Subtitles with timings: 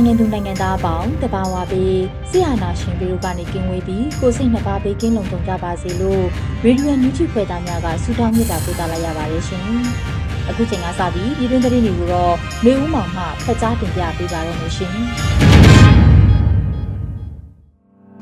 [0.00, 1.98] န်မာနိုင်ငံသူနိုင်ငံသားအပေါင်းတဘာဝပေး
[2.30, 6.24] ဆရာနာရှင်ပြီးတို့ကနေကင်းဝေးပြီးကိုစိတ်နှပါပေးကင်းလုံခြုံကြပါစေလို့
[6.64, 9.68] ရေဒီယိုညူချီဖွယ်သားများကဆုတောင်းမြတ်တာပို့သလာရပါတယ်ရှင်။
[10.48, 12.34] အခုချိန်ကစပြီးပြည်တွင်းသတင်းတွေကိုတော့
[12.64, 14.94] နေဦးမောင်မှဖတ်ကြားတင်ပြပေးပါရမရှင်။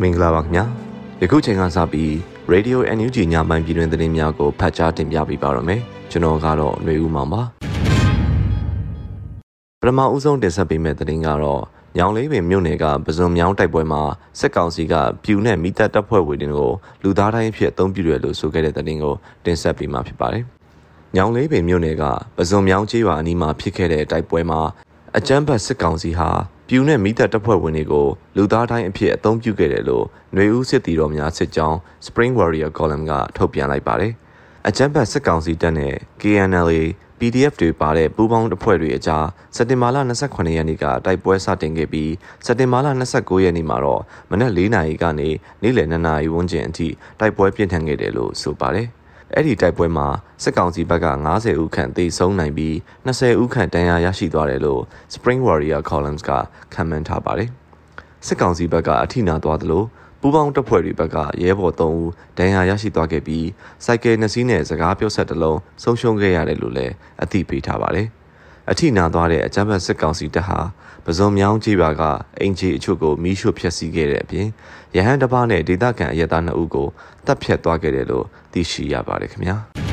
[0.01, 0.65] မင်္ဂလာပါခင်ဗျာ။
[1.23, 2.11] ယခုချိန်ကစပြီး
[2.53, 7.43] Radio NUG ညပိုင်းပြည်တွင်းသတင်းများကိုဖတ်ကြားတင်ပြပေးပါရမယ်။ကျွန်တော်ကတော့ຫນွေဦးမောင်ပါ။
[9.83, 11.63] ပထမဦးဆုံးတင်ဆက်ပေးမယ့်သတင်းကတော့
[11.97, 14.03] ညောင်လေးပင်မြို့နယ်ကပဇွန်မြောင်းတိုက်ပွဲမှာ
[14.39, 20.45] စစ်ကောင်စီကပြူနဲ့မိသက်တပ်ဖွဲ့ဝင်တွေကိုလူသားတိုင်းအဖြစ်အသုံးပြုတယ်လို့ဆိုခဲ့တဲ့သတင်းကိုတင်ဆက်ပေးမှာဖြစ်ပါတယ်။
[21.17, 22.05] ညောင်လေးပင်မြို့နယ်က
[22.37, 24.61] ပဇွန်မြောင်းကျေးရွာအနီးမှာဖြစ်ခဲ့တဲ့တိုက်ပွဲမှာ
[25.17, 26.31] အကြမ်းဖက်စစ်ကောင်စီဟာ
[26.69, 30.05] ပြူနဲ့မိသက်တပ်ဖွဲ့ဝင်တွေကိုလူသားတိုင်းအဖြစ်အသုံးပြုခဲ့တယ်လို့
[30.35, 31.77] ຫນွေဦးစစ်တီတော်များစစ်ကြောင်း
[32.07, 34.13] Spring Warrior Column ကထုတ်ပြန်လိုက်ပါတယ်။
[34.69, 36.83] အကြမ်းဖက်စစ်ကောင်စီတပ်နဲ့ KNLA
[37.19, 42.13] PDF တွေပါတဲ့ပူးပေါင်းအဖွဲ့တွေအကြားစက်တင်ဘာလ28ရက်နေ့ကတိုက်ပွဲစတင်ခဲ့ပြီး
[42.47, 45.29] စက်တင်ဘာလ29ရက်နေ့မှာတော့မနက်4နာရီကနေ
[45.63, 46.89] နေ့လယ်2နာရီဝန်းကျင်အထိ
[47.21, 48.89] တိုက်ပွဲပြင်းထန်ခဲ့တယ်လို့ဆိုပါတယ်။
[49.35, 50.09] အဲ့ဒီတိုက်ပွဲမှာ
[50.43, 52.75] စစ်ကောင်စီဘက်က90ဦးခန့်သေဆုံးနိုင်ပြီး
[53.07, 54.83] 20ဦးခန့်ဒဏ်ရာရရှိသွားတယ်လို့
[55.15, 56.31] Spring Warrior Columns က
[56.75, 57.51] ခန့်မှန်းထားပါတယ်။
[58.27, 59.85] စစ်ကောင်စီဘက်ကအထိနာသွားသလို
[60.21, 63.47] ပူးပေါင်းတပ်ဖွဲ့တွေဘက်ကရဲဘော်3ဦးဒဏ်ရာရရှိသွားခဲ့ပြီး
[63.85, 68.09] စိုက်ကယ်နှစ်စီးနဲ့စကားပြောဆက်တစ်လုံးဆုံးရှုံးခဲ့ရတယ်လို့လည်းအသိပေးထားပါတယ်။
[68.71, 70.59] အထိနာသွားတဲ့အကြမ်းဖက်စစ်ကောင်စီတပ်ဟာ
[71.05, 72.03] ပဇွန်မြောင်းကြီးပါက
[72.41, 74.47] အင်ဂျီအချို့ကိုမီးရှို့ဖျက်ဆီးခဲ့တဲ့အပြင်
[74.97, 76.89] ရဟန်းတစ်ပါးနဲ့ဒေသခံအရက်သား2ဦးကို
[77.27, 79.59] တပ်ဖြတ်သွားခဲ့တယ်လို့သိရှိရပါတယ်ခင်ဗျာ။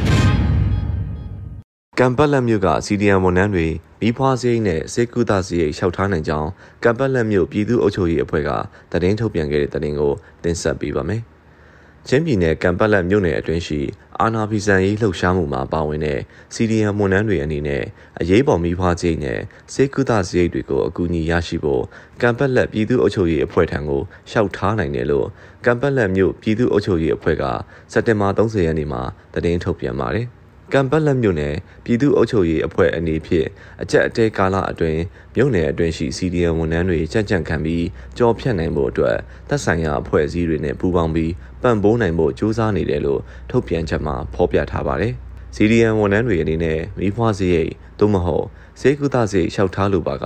[1.99, 3.67] ကံပတ်လက်မြို့က CDM ဝန်ထမ်းတွေ
[4.01, 6.49] မိဖွားစရိတ်နဲ့စေကူတာစရိတ်လျှောက်ထားနိုင်ကြောင်း
[6.83, 8.49] ကံပတ်လက်မြို့ပြည်သူ့အုပ်ချုပ်ရေးအဖွဲ့က
[8.91, 10.13] တည်င်းထုတ်ပြန်ခဲ့တဲ့တည်င်းကို
[10.43, 11.21] တင်ဆက်ပေးပါမယ်။
[12.07, 13.81] ချင်းပြည်နယ်ကံပတ်လက်မြို့နယ်အတွင်းရှိ
[14.19, 16.19] အာနာဖီဆန်ရေးလှုပ်ရှားမှုမှာပါဝင်တဲ့
[16.55, 17.83] CDM ဝန်ထမ်းတွေအနေနဲ့
[18.19, 19.39] အရေးပေါ်မိဖွားစရိတ်နဲ့
[19.73, 21.83] စေကူတာစရိတ်တွေကိုအကူအညီရရှိဖို့
[22.21, 25.27] ကံပတ်လက်ပြည်သူ့အုပ်ချုပ်ရေးအဖွဲ့ထံကိုလျှောက်ထားနိုင်တယ်လို့
[25.65, 27.43] ကံပတ်လက်မြို့ပြည်သူ့အုပ်ချုပ်ရေးအဖွဲ့က
[27.91, 29.01] စက်တင်ဘာ30ရက်နေ့မှာ
[29.33, 30.27] တည်င်းထုတ်ပြန်ပါတယ်။
[30.73, 33.47] ကံပတ်လက်မြို့နယ်ပြည်သူ့အုပ်ချုပ်ရေးအဖွဲ့အနေဖြင့်
[33.81, 35.01] အကြက်အတဲကာလအတွင်း
[35.35, 37.85] မြို့နယ်အတွင်းရှိ CDN ဝန်ထမ်းတွေကြံ့ကြံ့ခံပြီး
[38.17, 39.17] ကြော်ဖြတ်နိုင်ဖို့အတွက်
[39.49, 41.31] သက်ဆိုင်ရာအဖွဲ့အစည်းတွေနဲ့ပူးပေါင်းပြီး
[41.61, 45.13] ပံ့ပိုးနိုင်ဖို့ကြိုးစားနေတယ်လို့ထုတ်ပြန်ချက်မှာဖော်ပြထားပါတယ်။
[45.55, 48.45] CDN ဝန်ထမ်းတွေအနေနဲ့မိဖွားစရိတ်သို့မဟုတ်
[48.81, 50.25] စေကုသစရိတ်လျှောက်ထားလိုပါက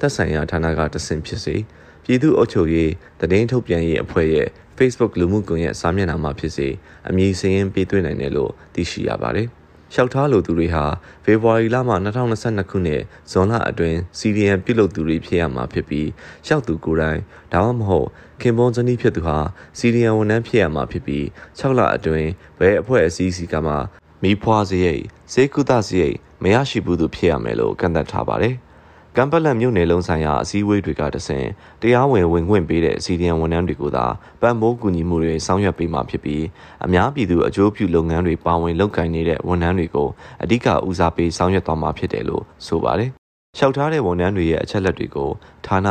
[0.00, 1.56] သက်ဆိုင်ရာဌာနကတဆင့်ဖြစ်စေ
[2.04, 2.90] ပြည်သူ့အုပ်ချုပ်ရေး
[3.20, 4.48] တည်င်းထုတ်ပြန်ရေးအဖွဲ့ရဲ့
[4.78, 6.68] Facebook လူမှုကွန်ရက်စာမျက်နှာမှာဖြစ်စေ
[7.08, 9.48] အမည်စရင်းပေးသွင်းနိုင်တယ်လို့သိရှိရပါတယ်။
[9.92, 10.84] လျှောက်ထားလိုသူတွေဟာ
[11.24, 16.08] ဖေဖော်ဝါရီလမှ2022ခုနှစ်ဇွန်လအတွင်း CDN ပြုလုပ်သူတွေဖြစ်ရမှာဖြစ်ပြီး
[16.46, 17.20] လျှောက်သူကိုယ်တိုင်
[17.52, 18.08] ဒါမှမဟုတ်
[18.40, 19.38] ခင်ပွန်းဇနီးဖြစ်သူဟာ
[19.78, 21.24] CDN ဝန်ထမ်းဖြစ်ရမှာဖြစ်ပြီး
[21.58, 23.74] 6လအတွင်းဘယ်အဖွဲ့အစည်းစီကမှ
[24.22, 25.02] မိဖွားစရိတ်
[25.32, 28.56] စေကုသစရိတ်မရရှိဘူးသူဖြစ်ရမယ်လို့ကန့်သတ်ထားပါတယ်။
[29.16, 31.44] ကမ်ပလက်မြို့နယ်လုံးဆိုင်ရာအစည်းအဝေးတွေကတဆင်
[31.82, 34.06] တရားဝင်ဝင်ခွင့်ပေးတဲ့စီဒီအန်ဝန်ထမ်းတွေကိုသာ
[34.40, 36.44] ပံ့ပိုးကူညီမှုတွေဆောင်ရွက်ပေးမှာဖြစ်ပြီး
[36.84, 40.08] အများပြည်သူအကျိုးပြုလုပ်ငန်းတွေပါဝင်လုပ်ကိုင်နေတဲ့ဝန်ထမ်းတွေကို
[40.42, 43.10] အဓိကဦးစားပေးဆောင်ရွက်သွားမှာဖြစ်တယ်လို့ဆိုပါတယ်။
[43.56, 45.30] လျှောက်ထားတဲ့ဝန်ထမ်းတွေရဲ့အချက်လက်တွေကို
[45.66, 45.88] ဌာန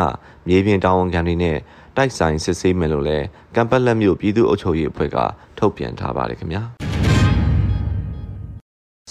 [0.47, 1.57] မြေပြင်တာဝန်ခံတွေနဲ့
[1.97, 3.25] တိုက်ဆိုင်စစ်ဆေးမယ်လို့လည်း
[3.55, 5.17] ကမ်ပလက်မြို့ပြည်သူ့အုပ်ချုပ်ရေးအဖွဲ့က
[5.57, 6.63] ထုတ်ပြန်ထားပါတယ်ခင်ဗျာ။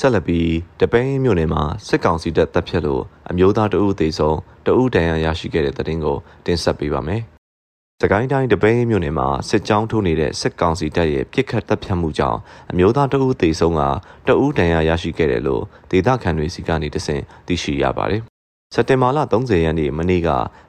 [0.00, 0.50] ဆက်လက်ပြီး
[0.80, 6.16] တပိန်းမြို့နယ်မှာစစ်ကောင်စီတပ်တပ်ဖြတ်လို့အမျိုးသားတအုပ်သေးဆုံးတအုပ်တန်ရရရှိခဲ့တဲ့တဲ့တင်ကို
[6.46, 7.22] တင်ဆက်ပေးပါမယ်။
[8.02, 12.38] စကိုင်းတိုင်းတပိန်းမြို့နယ်မှာစစ်ကြောင်းထိုးနေတဲ့စစ်ကောင်စီတပ်ရဲ့ပြစ်ခတ်တပ်ဖြတ်မှုကြောင့်
[12.70, 13.82] အမျိုးသားတအုပ်သေးဆုံးက
[14.28, 18.22] တအုပ်တန်ရရရှိခဲ့တယ်လို့ဒေသခံတွေစီကနေတဆင့်သိရှိရပါတယ်
[18.74, 20.28] စက်တင်ဘာလ30ရက်နေ့မနေ့က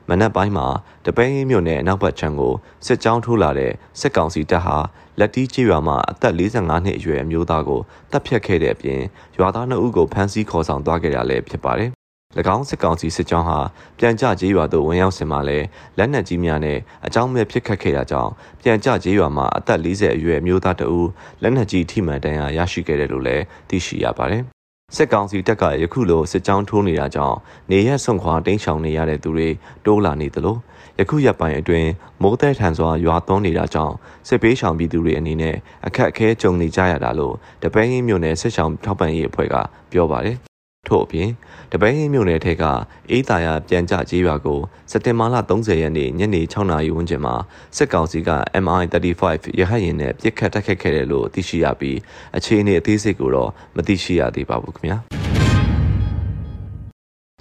[0.09, 0.67] မနက်ပိုင်းမှာ
[1.05, 2.53] တပင်းမြို့နယ်အနောက်ဘက်ခြမ်းကို
[2.85, 4.77] စစ်ကြောင်းထိုးလာတဲ့စစ်ကောင်စီတပ်ဟာ
[5.19, 7.81] လက်တီးကျေးရွာမှာအသက်45နှစ်အရွယ်အမျိုးသားကို
[8.11, 9.01] တပ်ဖြတ်ခဲ့တဲ့အပြင်
[9.37, 11.89] ရွာသား2ဦးကိုဖမ်းဆီးခေါ်ဆောင်သွားခဲ့တာလည်းဖြစ်ပါတယ်။၎
[12.55, 13.59] င်းစစ်ကောင်စီစစ်ကြောင်းဟာ
[13.99, 15.59] ပြန်ကြကျေးရွာသို့ဝင်ရောက်စင်မှာလဲ
[15.97, 18.31] လက်နက်ကြီးများနဲ့အကြောင်းမဲ့ဖြစ်ခတ်ခဲ့တာကြောင့်
[18.61, 21.07] ပြန်ကြကျေးရွာမှာအသက်40အရွယ်အမျိုးသားတဦး
[21.41, 24.43] လက်နက်ကြီးထိမှန်ဒဏ်ရာရရှိခဲ့တယ်လို့လည်းသိရှိရပါတယ်။
[24.95, 27.37] စစ်ကောင်စီတပ်ကယခုလိုစစ်ကြောင်းထိုးနေတာကြောင့်
[27.71, 29.49] နေရက်ဆွန့်ခွာတင်းရှောင်နေရတဲ့သူတွေ
[29.85, 30.57] တိုးလာနေသလို
[30.99, 31.89] ယခုရက်ပိုင်းအတွင်း
[32.21, 33.95] မိုးတဲထန်စွာရွာသွန်းနေတာကြောင့်
[34.27, 35.55] စစ်ပေးရှောင်ပြည်သူတွေအနေနဲ့
[35.85, 39.55] အခက်အခဲကြုံနေကြရတာလို့တပင်းရင်းမြို့နယ်စစ်ရှောင်ထောက်ပံ့ရေးအဖွဲ့က
[39.91, 40.48] ပြောပါတယ်
[40.87, 41.29] ထို့အပြင်
[41.71, 42.63] တပင်းရင်းမြို့နယ်ထက်က
[43.09, 44.59] အေးတာယာပြန်ကြကြေးရွာကို
[44.91, 47.35] စက်တင်ဘာလ30ရက်နေ့ညနေ6နာရီဝန်းကျင်မှာ
[47.77, 48.29] စစ်ကောင်စီက
[48.63, 49.23] MI35
[49.59, 51.97] ရဟတ်ယာဉ်နဲ့ပစ်ခတ်တိုက်ခိုက်ခဲ့တယ်လို့သိရှိရပြီး
[52.37, 54.97] အခြေအနေအသေးစိတ်ကိုတော့မသိရှိရသေးပါဘူးခင်ဗျာ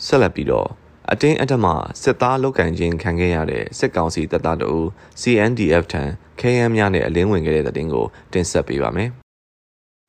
[0.06, 0.69] ဆက်လက်ပြီးတော့
[1.12, 1.67] အတင်းအဓမ္မ
[2.02, 4.82] စစ်သားလုတ်ကန်ခြင်းခံခဲ့ရတဲ့စစ်ကောင်စီတပ်သားတို့
[5.20, 6.02] CNDF ထံ
[6.41, 9.11] KM များနဲ့အလင်းဝင်ခဲ့တဲ့တဲ့တင်ကိုတင်ဆက်ပေးပါမယ်။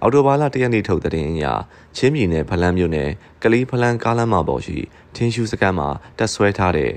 [0.02, 1.46] အော်တိုဘာလတရက်နေ့ထုတ်တဲ့တင်အရ
[1.96, 3.10] ချင်းပြည်နယ်ဖလန်းမြို့နယ်
[3.44, 4.78] ကလေးဖလန်းကားလမ်းမပေါ်ရှိ
[5.16, 5.88] ထင်းရှူစကန်မှာ
[6.20, 6.92] တက်ဆွဲထားတဲ့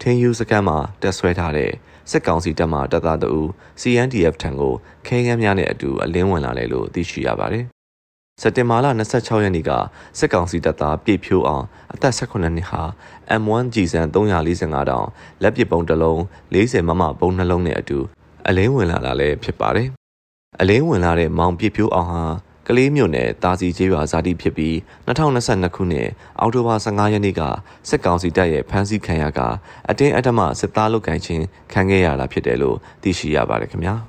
[0.00, 1.70] ထင်းယူစကန်မှာတက်ဆွဲထားတဲ့
[2.10, 3.44] စစ်ကောင်စီတပ်မှတပ်သားတို့
[3.80, 4.74] CNDF ထံကို
[5.06, 7.64] KM များနဲ့အတူအလင်းဝင်လာတယ်လို့သိရှိရပါတယ်
[8.42, 9.70] စက်တင်ဘာလ26ရက်နေ့က
[10.18, 12.82] စစ်ကောင်စီတပ်သားပြည့်ဖြိုးအောင်အသက်18နှစ်ဟာ
[13.40, 15.06] M1 ကြီးစံ345တောင်
[15.42, 16.18] လက်ပစ်ပုံတစ်လုံး
[16.54, 17.98] 40မမပုံနှလုံးနဲ့အတူ
[18.48, 19.88] အလင်းဝင်လာတာလည်းဖြစ်ပါတယ်။
[20.60, 22.22] အလင်းဝင်လာတဲ့မောင်ပြည့်ဖြိုးအောင်ဟာ
[22.68, 24.74] ကလေးမြို့နယ်တာစီကျေးရွာဇာတိဖြစ်ပြီး
[25.06, 26.08] 2022ခုနှစ်
[26.40, 27.42] အောက်တိုဘာ15ရက်နေ့က
[27.88, 29.40] စစ်ကောင်စီတပ်ရဲ့ဖမ်းဆီးခံရက
[29.88, 33.94] အတင်းအဓမ္မစစ်သားလုပ်ကိုင်ခြင်းခံခဲ့ရတာဖြစ်တယ်လို့သိရှိရပါတယ်ခင်ဗျာ။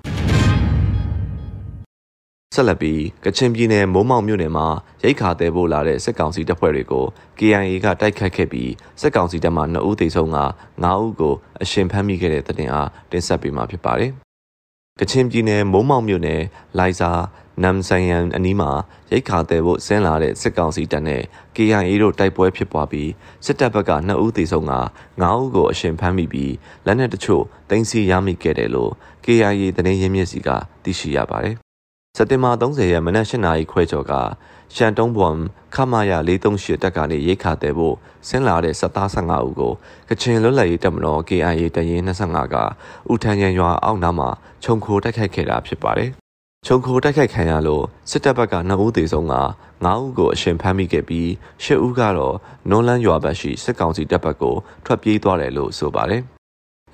[2.56, 4.68] ဆက်လက်ပြီးကချင်ပြည်နယ်မိုးမောက်မြို့နယ်မှာ
[5.04, 7.06] ရိတ်ခါတဲဖို့လာတဲ့စစ်ကောင်စီတပ်ဖွဲ့တွေကို
[7.40, 8.72] KIA ကတိုက်ခတ်ခဲ့ပြီး
[9.02, 10.40] စစ်ကောင်စီတပ်မှ2ဦးသေဆုံးက
[10.84, 14.14] 9ဦးကိုအရှင်ဖမ်းမိခဲ့တဲ့တဲ့တင်အားတင်ဆက်ပေးမှာဖြစ်ပါတယ်။
[15.00, 16.42] ကချင်ပြည်နယ်မိုးမောက်မြို့နယ်
[16.78, 17.12] လိုင်ဇာ
[17.64, 18.72] နမ်ဆိုင်ယန်အနီးမှာ
[19.12, 21.22] ရိတ်ခါတဲဖို့ဆင်းလာတဲ့စစ်ကောင်စီတပ်နဲ့
[21.56, 23.12] KIA တို့တိုက်ပွဲဖြစ်ပွားပြီး
[23.46, 24.74] စစ်တပ်ဘက်က2ဦးသေဆုံးက
[25.22, 26.54] 9ဦးကိုအရှင်ဖမ်းမိပြီး
[26.86, 28.92] လက်နက်တချို့တင်စီရမိခဲ့တယ်လို့
[29.26, 30.50] KIA သတင်းရင်းမြစ်စီက
[30.84, 31.56] သိရှိရပါတယ်
[32.18, 34.14] စက်တင်ဘာ30ရက်မနက်၈နာရီခွဲကျော်က
[34.76, 35.36] ရှန်တုံးဘွမ်
[35.76, 37.96] ခမာယာ438တက်ကနေရိတ်ခါတဲ့ဖို့
[38.28, 39.74] ဆင်းလာတဲ့စက်သား15ဦးကို
[40.10, 42.56] ကချင်လွတ်လပ်ရေးတပ်မတော် KIA တရင်25က
[43.12, 44.30] ဥထန်ရန်ရွာအောက်နားမှာ
[44.64, 46.10] ခြုံခိုတိုက်ခိုက်ခဲ့တာဖြစ်ပါတယ်။
[46.66, 49.36] ခြုံခိုတိုက်ခိုက်ခံရလို့စစ်တပ်ဘက်က2ဦးသေဆုံးက
[49.86, 51.28] 9ဦးကိုအရှင်ဖမ်းမိခဲ့ပြီး
[51.64, 52.36] 10ဦးကတော့
[52.70, 54.56] နွန်လန်းရွာဘက်ရှိစစ်ကောင်စီတပ်ဘက်ကို
[54.86, 56.24] ထွက်ပြေးသွားတယ်လို့ဆိုပါတယ်။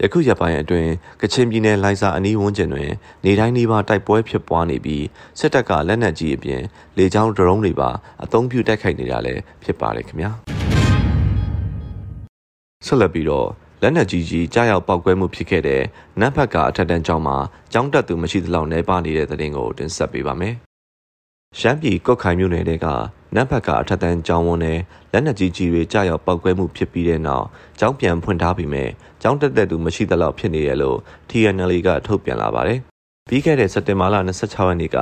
[0.01, 0.91] ယခုရက်ပိုင်းအတွင်း
[1.21, 2.89] ကချင်ပြည်နယ်လိုင်စာအနီးဝန်းကျင်တွင်
[3.25, 5.05] နေတိုင်းနေပါတိုက်ပွဲဖြစ်ပွားနေပြီး
[5.39, 6.61] စစ်တပ်ကလက်နက်ကြီးအပြင်
[6.97, 7.89] လေကြောင်းဒရုန်းတွေပါ
[8.23, 10.31] အသုံးပြုတိုက်ခိုက်နေတာလည်းဖြစ်ပါတယ်ခင်ဗျာ
[12.85, 13.47] ဆက်လက်ပြီးတော့
[13.81, 15.81] လက်နက်ကြီးကြီးကြားရောက်ပောက်ကွဲမှုဖြစ်ခဲ့တဲ့
[16.19, 17.37] နတ်ဘက်ကအထက်တန်းကျောင်းမှာ
[17.73, 20.55] ကျောင်းတက်သူမရှိသလောက်နေပါနေတဲ့တဲ့တင်ကိုတင်ဆက်ပေးပါမယ်
[21.59, 22.87] ရှမ်းပြည်ကော့ခိုင်မြို့နယ်က
[23.35, 24.79] နတ်ဘက်ကအထက်တန်းကျောင်းဝန်းနဲ့
[25.11, 27.45] လက်နက်ကြီးကြီးတွေကြားရောက်ပောက်ကွဲမှုဖြစ်ပြီးတဲ့နောက်
[27.79, 28.85] ကျောင်းပြန်ဖွင့်ထားပြီးမြဲ
[29.21, 30.97] ကျောင်းတက်တဲ့သူမရှိသလောက်ဖြစ်နေရလို့
[31.29, 32.79] TNL ကထုတ်ပြန်လာပါတယ်။
[33.29, 34.97] ပြီးခဲ့တဲ့စက်တင်ဘာလ26ရက်နေ့က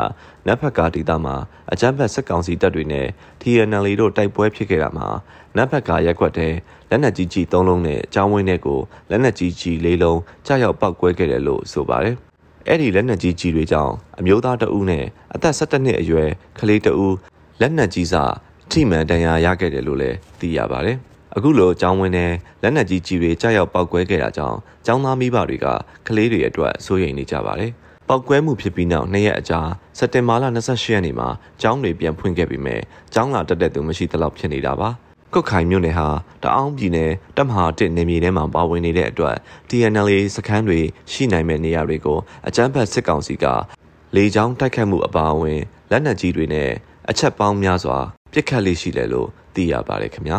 [0.48, 1.36] နတ်ဖက်ကဒေသမှာ
[1.72, 3.08] အကြမ်းဖက်စစ်ကောင်စီတပ်တွေနဲ့
[3.42, 5.08] TNL တို့တိုက်ပွဲဖြစ်ခဲ့တာမှာ
[5.56, 6.54] နတ်ဖက်ကရက်ွက်တဲ့
[6.90, 12.18] လက်နက်ကြီးကြီး၃လုံးနဲ့ကျောင်းဝင်းတွေကိုလက်နက်ကြီးကြီး၄လုံးကြားရောက်ပောက်ကွဲခဲ့တယ်လို့ဆိုပါတယ်။
[12.68, 15.06] အဲ့ဒီလက်နက်ကြီးကြီးတွေကြောင့်အမျိုးသားတအူးနဲ့
[15.36, 16.30] အသက်17နှစ်အရွယ်
[16.60, 17.16] ကလေးတအူး
[17.62, 18.24] လက်နက်ကြီးစာ
[18.72, 20.98] ထိမှန်ဒဏ်ရာရခဲ့တယ်လို့လည်းသိရပါတယ်။
[21.36, 25.68] အခုလိုကျောင်းဝင်းနဲ့လက်နက်ကြီးကြီးတွေကြားရောက်ပောက်ကွဲခဲ့တာကြောင့်ကျောင်းသားမိဘတွေက
[26.08, 27.72] ကလေးတွေအတွက်စိုးရိမ်နေကြပါတယ်။
[28.08, 29.60] ပောက်ကွဲမှုဖြစ်ပြီးနောက်နှစ်ရက်အကြာ
[29.98, 31.28] စက်တင်ဘာလ28ရက်နေ့မှာ
[31.62, 32.78] ကျောင်းတွေပြန်ဖွင့်ခဲ့ပြီးမြဲ
[33.14, 34.90] ကျောင်းလာတက်တဲ့သူမရှိသလောက်ဖြစ်နေတာပါ။
[35.34, 36.08] ကုတ်ခိုင်မြို့နယ်ဟာ
[36.44, 39.36] တအောင်းပြည်နယ်တမဟာတစ်နေမြေထဲမှာပါဝင်နေတဲ့အတွက်
[39.70, 40.80] TNLA စခန်းတွေ
[41.12, 43.46] ရှိနိုင်မဲ့နေရာတွေကိုအကြမ်းဖက်စစ်ကောင်စီက
[44.16, 45.60] လေကြောင်းတိုက်ခတ်မှုအပါအဝင်
[45.92, 46.70] လက်နက်ကြီးတွေနဲ့
[47.10, 47.98] အချက်ပေါင်းများစွာ
[48.32, 50.38] ပြစ်ခတ်လေးရှိတယ်လို့သိရပါတယ်ခင်ဗျာ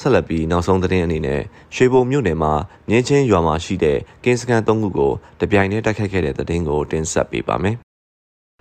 [0.00, 1.42] ဆက်လက်ပြီးနောက်ဆုံးသတင်းအနေနဲ့
[1.74, 2.52] ရွှေဘုံမြို့နယ်မှာ
[2.88, 7.76] မြင်းချင်းရွာမှာရှိတဲ့ကင်းစကန်၃ခုကိုတပြိုင်တည်းတိုက်ခိုက်ခဲ့တဲ့သတင်းကိုတင်ဆက်ပေးပါမယ်။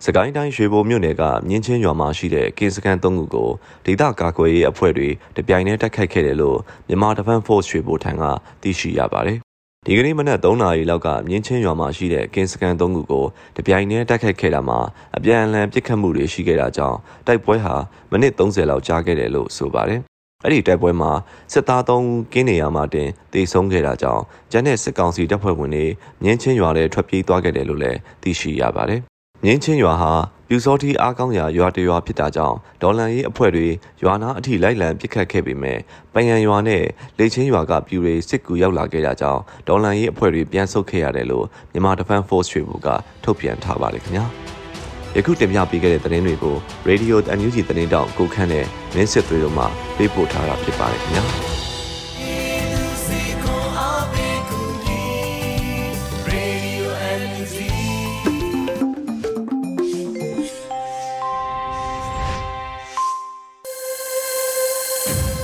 [0.04, 3.50] စကိုင်းတိုင်းရွှေဘုံမြို့နယ်ကမြင်းချင်းရွာမှာရှိတဲ့ကင်းစကန်၃ခုကို
[3.86, 8.24] ဒေသကာကွယ်ရေးအဖွဲ့တွေတပြိုင်တည်းတိုက်ခိုက်ခဲ့တယ်လို့မြန်မာတပန်ဖော့စ်ရွှေဘုံထံက
[8.62, 9.38] သိရှိရပါတယ်
[9.86, 13.26] ဒီကနေ့မနက်3နာရီလောက်ကမြင်းချင်းရွာမှာရှိတဲ့ကင်းစကန်၃ခုကို
[13.58, 14.80] တပြိုင်တည်းတိုက်ခိုက်ခဲ့တာမှာ
[15.18, 16.98] အပြန်အလှန်ပစ်ခတ်မှုတွေရှိခဲ့တာကြောင့်
[17.28, 17.76] တိုက်ပွဲဟာ
[18.12, 20.00] မိနစ်30လောက်ကြာခဲ့တယ်လို့ဆိုပါတယ်။
[20.44, 21.12] အဲ့ဒီတိုက်ပွဲမှာ
[21.54, 25.86] စစ်သား၃ဦးကင်းနေရမှာတင်တေဆုံးခဲ့တာကြောင့်ကျန်တဲ့စစ်ကောင်စီတပ်ဖွဲ့ဝင်တွေ
[26.24, 29.02] မြင်းချင်းရွာထဲထွက်ပြေးသွားခဲ့တယ်လို့လည်းသိရှိရပါတယ်။
[29.44, 30.14] မြင်းချင်းရွာဟာ
[30.48, 33.68] ပြူစောတိအားကောင်းရာရွာတရွာဖြစ်တာကြောင့်ဒေါ်လန်ရေးအဖွဲ့တွေ
[34.04, 35.80] ရွာနာအထိလိုက်လံပစ်ခတ်ခဲ့ပေမဲ့
[36.14, 36.84] ပယံရွာနဲ့
[37.18, 42.88] လေချင်းရွာကပြူတွေစစ်ကူရောက်လာခဲ့တာကြောင့်ဒေါ်လန်ရေးအဖွဲ့တွေပြန်ဆုတ်ခဲ့ရတယ်လို့မြန်မာ Defense Force တွေက
[43.24, 44.26] ထုတ်ပြန်ထားပါတယ်ခင်ဗျာ
[45.16, 46.56] ယခုတင်ပြပေးခဲ့တဲ့သတင်းတွေကို
[46.90, 48.66] Radio NUG သတင်းတောင်ကိုခန့်နဲ့
[48.96, 49.66] မင်းစစ်သွေးတို့မှ
[49.98, 51.65] ပေးပို့ထားတာဖြစ်ပါတယ်ခင်ဗျာ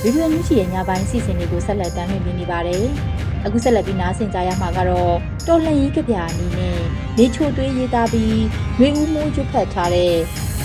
[0.04, 2.86] ဗီဒီယိုညချီရဲ့ညပိုင်းစီစဉ်တွေကိုဆက်လက်တင်ပြနေပါတယ်။
[3.46, 5.14] အခုဆက်လက်ပြီးနားဆင်ကြရမှာကတော့
[5.48, 6.80] တော်လှန်ရေးကြပြအနေနဲ့
[7.18, 8.40] နေချိုသွေးရေးသားပြီး
[8.80, 10.16] ရွေဦးမိုးကျွတ်ဖတ်ထားတဲ့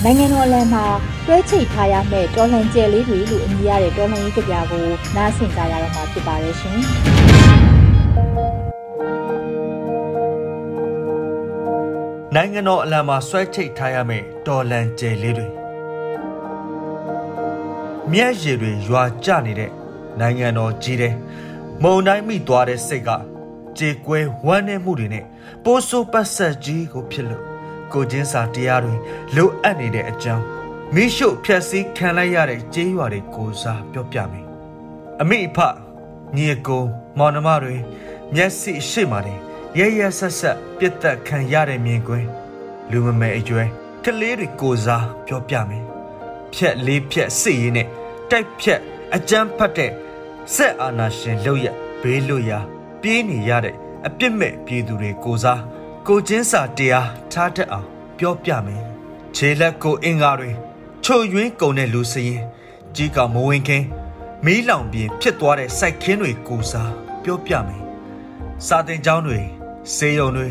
[0.04, 0.86] နိုင်ငံတော်လမ်းမှာ
[1.26, 4.84] တွဲချိတ်ထားရမယ့်တော်လှန်ကျဲလေးတွေလို့အမည်ရတဲ့တော်လှန်ရေးကြပြကို
[5.16, 6.78] နားဆင်ကြရတော့မှာဖြစ်ပါတယ်ရှင်။
[12.34, 15.48] နိုင်ငံတော်အလံမှာဆွဲချိတ်ထားရမယ့်တော်လန်ကျဲလေးတွေ
[18.12, 19.70] မျက်ရည်တွေရွာကျနေတဲ့
[20.20, 21.14] နိုင်ငံတော်ကြီးတဲ့
[21.82, 23.10] မုံတိုင်းမိသွားတဲ့စိတ်က
[23.78, 25.24] ကြေကွဲဝမ်းနည်းမှုတွေနဲ့
[25.64, 27.44] ပိုးဆိုးပတ်ဆက်ကြီးကိုဖြစ်လို့
[27.92, 28.94] ကိုချင်းစာတရားတွေ
[29.36, 30.44] လိုအပ်နေတဲ့အကြောင်း
[30.94, 34.46] မိရှုဖြက်စီးခံလိုက်ရတဲ့ကြေးရွာတွေကိုစားပြောပြမယ်
[35.20, 35.58] အမိအဖ
[36.36, 36.84] ညီကို
[37.18, 37.76] မောင်နှမတွေ
[38.34, 39.40] မျက်စိရှိမှတယ်
[39.78, 42.28] ရရဆက်ဆက်ပြစ်သက်ခံရတဲ့မြင်ကွင်း
[42.90, 43.64] လူမမဲအကျွဲ
[44.04, 45.85] ကလေးတွေကိုစားပြောပြမယ်
[46.56, 47.88] ဖြက်လေးဖြက်စစ်ရေးနဲ့
[48.30, 48.80] တိုက်ဖြက်
[49.14, 49.90] အကြမ်းဖတ်တဲ့
[50.54, 51.66] ဆက်အာဏာရှင်လုပ်ရ
[52.02, 52.58] ဘေးလွတ်ရာ
[53.02, 55.60] ပြေးနေရတဲ့အပြစ်မဲ့ပြည်သူတွေကိုစား
[56.06, 58.82] ကိုချင်းစာတရားထားတတ်အောင်ပြောပြမယ်
[59.36, 60.50] ခြေလက်ကိုအင်္ဂါတွေ
[61.04, 62.42] ချိုယွင်းကုန်တဲ့လူစရင်
[62.96, 63.84] ကြီးကမဝင်ခင်
[64.44, 67.82] မီးလောင်ပြင်ဖြစ်သွားတဲ့စိုက်ခင်းတွေကိုစားပြောပြမယ်
[68.66, 69.40] စာတင်ကျောင်းတွေ
[69.94, 70.48] စေယုံတွေ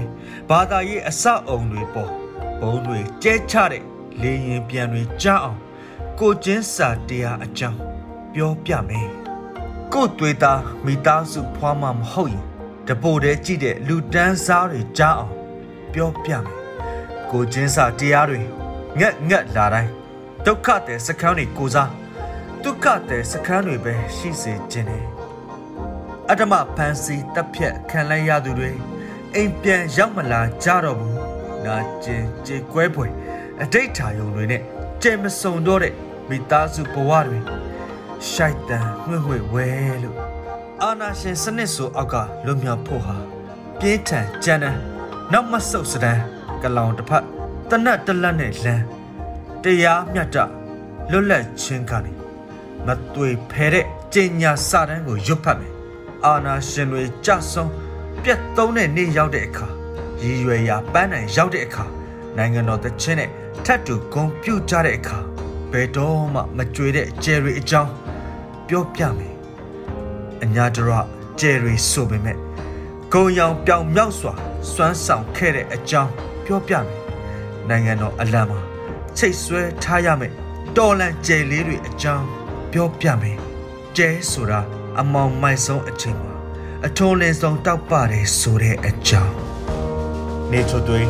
[0.50, 2.12] ဘာသာရေးအဆောက်အုံတွေပေါ်
[2.62, 3.84] ဘုံတွေကျဲချတဲ့
[4.22, 5.65] လေရင်ပြန်တွေကြားအောင်
[6.20, 7.80] ကိုချင်းစာတရားအကြောင်း
[8.34, 9.10] ပြောပြမယ်
[9.94, 12.44] ကိုတွေးသားမိသားစုဖွားမှမဟုတ်ရင်
[12.88, 15.34] တပိုတည်းကြည့်တဲ့လူတန်းစားတွေကြားအောင်
[15.94, 16.46] ပြောပြမယ်
[17.32, 18.40] ကိုချင်းစာတရားတွေ
[19.00, 19.92] ငက်ငက်လာတိုင်း
[20.46, 21.92] ဒုက္ခတဲ့စခန်းတွေကိုစား
[22.64, 25.06] ဒုက္ခတဲ့စခန်းတွေပဲရှိစေခြင်းတယ်
[26.30, 28.72] အတ္တမဖန်စီတပ်ဖြတ်ခံလိုက်ရသူတွေ
[29.36, 31.20] အိမ်ပြန်ရောက်မလာကြတော့ဘူး
[31.66, 33.08] နာကျင်ကြေကွဲပွေ
[33.62, 34.75] အတိတ်ထာယုံတွေနဲ့
[35.08, 35.94] ကြဲမစုံတော့တဲ့
[36.30, 37.40] မိသားစုဘဝတွေ
[38.30, 39.68] ရှိုက်တန်ငွေ့ငွေ့ဝဲ
[40.04, 40.18] လို့
[40.82, 43.18] အာနာရှင်စနစ်ဆိုအောက်ကလွတ်မြောက်ဖို့ဟာ
[43.80, 44.80] ပြင်းထန်ကြမ်းတမ်း
[45.32, 46.22] နောက်မဆုတ်စတန်း
[46.64, 47.26] ကလောင်တစ်ဖက်
[47.70, 48.84] တနတ်တလက်နဲ့လမ်း
[49.64, 50.38] တရားမျှတ
[51.12, 52.14] လွတ်လပ်ခြင်းကနေ
[52.86, 55.74] မသွေဖဲတဲ့ကျင်ညာစတန်းကိုရွတ်ဖတ်မယ်
[56.26, 57.72] အာနာရှင်တွေကြဆုံး
[58.24, 59.68] ပြတ်သုံးတဲ့နေ့ရောက်တဲ့အခါ
[60.22, 61.86] ရည်ရွယ်ရာပန်းနိုင်ရောက်တဲ့အခါ
[62.38, 63.30] နိုင်ငံတော်တချင်းနဲ့
[63.66, 65.20] ထပ်တူဂုံပြုတ်ကြတဲ့အခါ
[65.72, 67.92] ဘယ်တော့မှမကြွေတဲ့ကျယ်ရီအကြောင်း
[68.68, 69.34] ပြောပြမယ်
[70.44, 70.92] အညာတရ
[71.40, 72.38] ကျယ်ရီဆိုပေမဲ့
[73.12, 74.34] ဂုံရောင်ပြောင်မြောက်စွာ
[74.72, 76.12] စွမ်းဆောင်ခဲ့တဲ့အကြောင်း
[76.46, 76.88] ပြောပြမယ်
[77.70, 78.60] နိုင်ငံတော်အလံမှာ
[79.18, 80.34] ချိတ်ဆွဲထားရမယ်
[80.78, 82.26] တော်လန်ကျယ်လေးတွေအကြောင်း
[82.72, 83.38] ပြောပြမယ်
[83.98, 84.60] ကျဲဆိုတာ
[85.00, 86.34] အမောင်မိုက်ဆုံးအချိန်မှာ
[86.86, 89.34] အထုံးလင်းဆုံးတောက်ပါတယ်ဆိုတဲ့အကြောင်း
[90.52, 91.08] နေချိုတွေး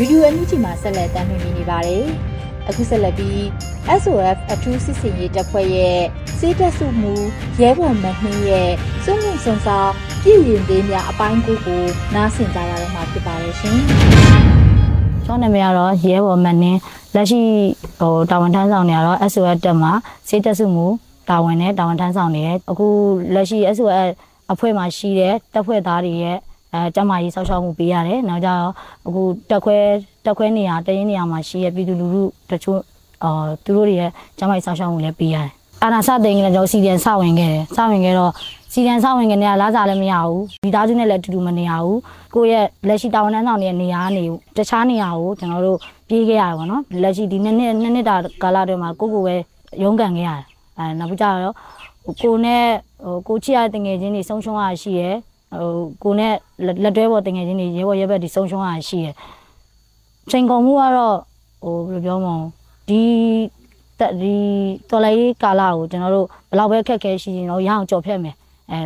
[0.00, 2.04] ဗီဒီယိုအနုချီမှာဆက်လက်တင်ပြနေပါတယ်။
[2.68, 3.38] အခုဆက်လက်ပြီး
[4.02, 6.00] SOF အထူးစစ်စင်ရေးတပ်ဖွဲ့ရဲ့
[6.38, 7.14] စေတက်စုမှု
[7.60, 8.70] ရဲဘော်မနှင်းရဲ့
[9.04, 9.90] စွန့်လွတ်စွန်စား
[10.22, 11.82] ပြည်ရင်သေးများအပိုင်းကိုကို
[12.14, 13.76] နားဆင်ကြရတော့မှာဖြစ်ပါတယ်ရှင်။
[15.24, 16.78] ကျွန်တော်နာမည်ကတော့ရဲဘော်မနှင်း
[17.14, 17.40] လက်ရှိ
[18.00, 19.92] ဟိုတာဝန်ထမ်းဆောင်နေရတော့ SOF တက်မှာ
[20.28, 20.86] စေတက်စုမှု
[21.28, 22.86] တာဝန်နဲ့တာဝန်ထမ်းဆောင်နေတယ်။အခု
[23.34, 24.08] လက်ရှိ SOF
[24.52, 26.38] အဖွဲ့မှာရှိတဲ့တပ်ဖွဲ့သားတွေရဲ့
[26.74, 28.72] အဲကျမကြီးဆောက်ရှောက်မှုပေးရတယ်။နောက်ကြတော့
[29.06, 29.76] အခုတက်ခွဲ
[30.24, 32.80] တက်ခွဲနေရတရင်နေရမှာရှိရပြည်သူလူထုတချို့
[33.24, 33.30] အာ
[33.64, 35.50] သူတို့တွေရဲ့ကျမကြီးဆောက်ရှောက်မှုလည်းပေးရတယ်။
[35.82, 38.32] အာနာစတဲ့ငယ်ကျွန်တော်စီဒီန်စဝင်ခဲ့တယ်။စဝင်ခဲ့တော့
[38.72, 41.96] စီဒီန်စဝင်ခဲ့နေရလားစားလည်းမရဘူး။ဒီသားစုနဲ့လည်းတူတူမနေရဘူး။
[42.34, 44.24] ကိုယ့်ရဲ့လက်ရှိတာဝန်ထမ်းဆောင်နေတဲ့နေရာကနေ
[44.56, 49.34] တခြားနေရာကိုကျွန်တော်တို့ပြေးခဲ့ရတယ်ပေါ့နော်။လက်ရှိဒီနှစ်နှစ်နှစ်နှစ်တာကာလတွေမှာကိုကိုပဲ
[49.82, 50.44] ရုန်းကန်ခဲ့ရတယ်။
[50.78, 51.54] အဲနောက်ပြီးကြတော့
[52.22, 52.64] ကိုနဲ့
[53.04, 55.14] ဟိုကိုချစ်ရတဲ့ငယ်ချင်းတွေဆုံးရှုံးရရှိရယ်
[55.52, 55.70] ဟို
[56.02, 56.34] ကိုနဲ့
[56.82, 59.14] လက်တွဲပေါ်တငယ်ချင်းတွေရဲဘော်ရဲဘက်ဒီဆုံးရှုံးရရှိတယ်
[60.30, 61.16] ချိန်ကုန်မှုကတော့
[61.64, 62.36] ဟိုဘယ်လိုပြောမလဲ
[62.88, 63.02] ဒီ
[63.98, 64.36] တက်ဒီ
[64.90, 68.34] တော်လိုက်ကာလကိုကျွန်တော်တို့ဘယ်လောက်ပဲခက်ခဲရှိရင်တော့ရအောင်ကြော်ဖြတ်မယ်
[68.70, 68.80] အဲ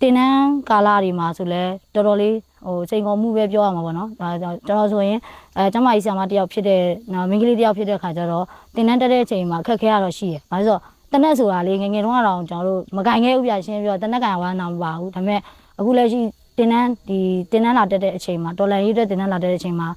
[0.00, 1.62] တင်နန်းကာလတွေမှာဆိုလဲ
[1.94, 5.18] တော်တော်လေးဟိုချိန်ကုန်မှုပဲပြောရမှာပေါ့နော်ဒါကျွန်တော်ဆိုရင်
[5.56, 10.78] အဲကျမကြီးဆရာမတယောက်ဖြစ်တဲ့နော်မိန်းကလေးတယောက်ဖြစ်တဲ့ခါကျတော့တင်နန်းတက်တဲ့အချိန်မှာခက်ခဲရတော့ရှိရယ်ဘာလို့ဆို
[11.12, 15.40] တနက်ဆိုတာလေငယ်ငယ်တုန်းကတော့ကျွန်တော်တို့မကင်ခဲ့ဥပြရှင်းပြီးတော့တနက်ကင်ဝါနာမပါဘူးဒါပေမဲ့
[15.78, 16.20] အခုလက်ရှိ
[16.58, 17.18] တင်နန်းဒီ
[17.52, 19.88] တင်နန်းလာတက်တဲ့အချိန်မှာတော်လန်ရေးတဲ့တင်နန်းလာတက်တဲ့အချိန်မှာ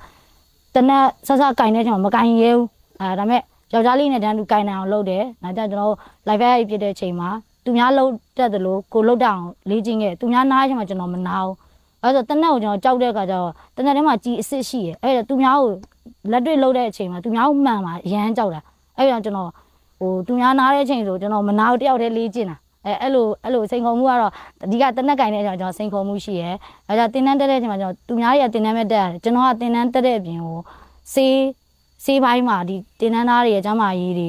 [0.75, 2.67] တနက်ဆဆကင်တဲ့အချိန်မှာမကင်ရဲဘူး
[3.01, 3.41] အဲဒါပေမဲ့
[3.73, 7.29] ယောက်ျားလေးနဲ့တန်းတူကင်နိုင်အောင်လုပ်တယ်နောက်ကျကျွန်တော်တို့ live ရိုက်ပြတဲ့အချိန်မှာ
[7.63, 11.55] သူများလှုပ်တက်တယ်လို့ကိုလှုပ်တအောင်လေးချင်းခဲ့သူများနားချိန်မှာကျွန်တော်မနာဘူး
[12.03, 15.69] အဲဆိုတနက်ကိုကျွန်တော်ကြောက်တဲ့အခါကျတော့တနက်ထဲမှာကြီးအစ်စ်ရှိရအဲဒါသူများကို
[16.31, 18.61] လက်တွေ့လှုပ်တဲ့အချိန်မှာသူများကိုမှန်မှာအရန်ကြောက်တာ
[18.97, 19.49] အဲဒါကျွန်တော်
[19.99, 24.31] ဟိုသူများနားတဲ့အချိန်ဆိုကျွန်တော်မနာဘူးတယောက်တည်းလေးကျင်တာ အဲအဲ့လိုအဲ့လိုစိန်ခေါ်မှုကတော့
[24.63, 26.49] အဓိကတနက်ကင်တဲ့အချိန်ကျွန်တော်စိန်ခေါ်မှုရှိရဲ
[26.89, 30.57] အဲဒါတင်တန်းတက်တဲ့အချိန်မှာကျွန်တော်သူများတွေကတင်တန်းမဲ့တက်ရတယ်ကျွန်တော်ကတင်တန်းတက်တဲ့အပြင်ကို
[31.13, 31.37] စေး
[32.05, 34.27] စေးပိုင်းမှာဒီတင်တန်းသားတွေရဲ့ကျမ်းမာရေးတွေ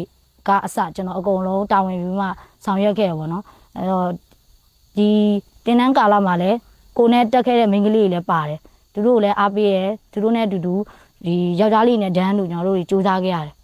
[0.49, 2.29] ကအစကျွန်တော်အကုန်လုံးတာဝန်ပြီးမှ
[2.65, 3.45] ဆောင်ရွက်ခဲ့ရပါတော့
[3.77, 4.09] အဲတော့
[4.97, 5.09] ဒီ
[5.65, 6.57] တင်တန်းကာလမှာလည်း
[6.97, 8.59] ကိုနဲ့တက်ခဲ့တဲ့မိန်းကလေးတွေလည်းပါတယ်
[8.93, 10.75] သူတို့လည်းအားပေးရဲသူတို့နဲ့အတူတူ
[11.25, 13.55] ဒီယောက်ျားလေးနဲ့ဒန်းတို့ကျွန်တော်တို့တွေစူးစမ်းခဲ့ရတယ်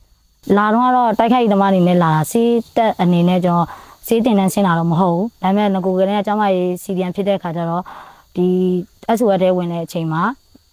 [0.56, 3.66] လာတော့ကတော့တိုက်ခိုက်သမားအနေနဲ့လာတာစေးတက်အနေနဲ့ကျွန်တော်
[4.06, 7.82] စေးတင်တန်းဆင်းလာတော့မဟုတ်ဘူးဒါပေမဲ့ငကိုကလေးကကျမရေးစီဒီယန်ဖြစ်တဲ့ခါကျတော့
[8.36, 8.46] ဒီ
[9.16, 10.22] SOS ထဲဝင်တဲ့အချိန်မှာ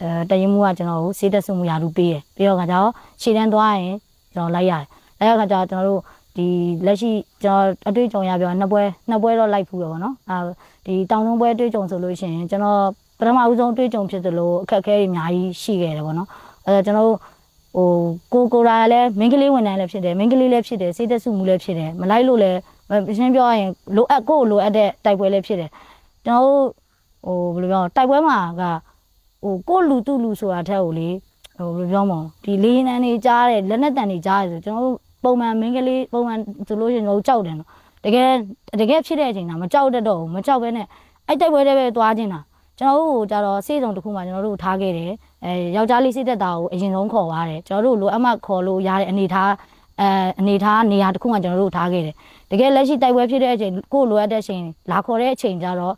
[0.01, 3.95] အဲတရင်မှုကကျွန်တော်ကိုစေးတက်စုမှုရာလူပေးတယ်ပြီးတော့ခါကျတော့ခြေတန်းသွားရင်
[4.33, 4.85] ကျွန်တော်လိုက်ရတယ်
[5.19, 6.01] လိုက်ရခါကျတော့ကျွန်တော်တို့
[6.35, 6.47] ဒီ
[6.85, 7.11] လက်ရှိ
[7.43, 10.37] ကျွန်တော်အတွေ့အကြုံရပြောနှစ်ပွဲနှစ်ပွဲတော့လိုက်ဖူးရပါတော့အဲ
[10.85, 12.81] ဒီတောင်သုံးပွဲအတွေ့အကြုံဆိုလို့ရှိရင်ကျွန်တော်
[13.19, 16.27] ပထမဦးဆုံးအတွေ့အကြုံဖြစ်သလိုအခက်အခဲတွေအများကြီးရှိခဲ့တယ်ပေါ့နော်
[16.65, 17.17] အဲကျွန်တော်တို့
[17.75, 17.89] ဟို
[18.33, 22.59] ကိုကိုရာလည်းမင်းကလေးဝန်ထမ်းလည်းဖြစ်တယ်မင်းကလေးလည်းဖြစ်တယ်စေတစုမှုလည်းဖြစ်တယ်မလိုက်လို့လည်း
[23.17, 25.69] ရှင်းပြောရရင်လိုအပ်ကိုလိုအပ်တဲ့တိုက်ပွဲလည်းဖြစ်တယ်
[26.25, 26.57] ကျွန်တော်
[27.25, 28.61] တို့ဟိုဘယ်လိုပြောတိုက်ပွဲမှာက
[29.43, 31.09] ဟိုကိုလူတူလူဆိုတာထက်ကိုလေ
[31.57, 37.69] ဟိုဘယ်လိုပြောမလဲဒီလေးနန်းနေကြားတယ်လက်နဲ့တန်နေကြားတယ်ဆိုကျွန်တော်တို့ပုံမှန်မင်းကလေးပုံမှန်ဆိုလို့ရှိရင်တော့ကြောက်တယ်နော်
[38.05, 38.29] တကယ်
[38.79, 40.85] တကယ်ဖြစ်တဲ့အချိန်ကမကြောက်တတ်တော့ဘူးမကြောက်ဘဲနဲ့
[41.27, 42.39] အဲ့တိုက်ပွဲတွေပဲသွားခြင်းတာ
[42.79, 45.11] ကျွန်တော်တို့ကြတော့စေးစုံတစ်ခုမှကျွန်တော်တို့ထားခဲ့တယ်
[45.45, 49.51] အဲယောက်ျားလေးစိတ်သက်တာကိုအရင်ဆုံးခေါ်သွားတယ်ကျွန်တော်တို့လိုအပ်မှခေါ်လို့ရတဲ့အနေထား
[49.99, 50.07] အဲ
[50.39, 52.15] အနေထားနေရာတစ်ခုမှကျွန်တော်တို့ထားခဲ့တယ်
[52.53, 55.93] တကယ်လက်ရှိတိုက်ပွဲဖြစ်တဲ့အချိန်ကိုလိုအပ်တဲ့အချိန်လာခေါ်တဲ့အချိန်ကြတော့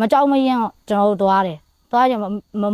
[0.00, 1.58] မကြောက်မရင်ကျွန်တော်တို့သွားတယ်
[1.92, 2.14] သွားကြ